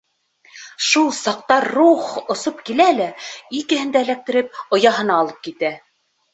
Шул 0.85 1.11
саҡта 1.17 1.57
Рухх 1.65 2.15
осоп 2.37 2.65
килә 2.71 2.89
лә, 3.01 3.11
икеһен 3.61 3.95
дә 3.99 4.05
эләктереп, 4.09 4.61
ояһына 4.81 5.23
алып 5.23 5.49
китә. 5.51 5.75